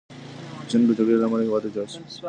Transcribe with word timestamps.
د 0.59 0.63
جنګ 0.69 0.83
او 0.89 0.95
جګړو 0.97 1.19
له 1.21 1.25
امله 1.27 1.43
هیواد 1.47 1.63
ویجاړ 1.63 1.87
شو. 1.93 2.01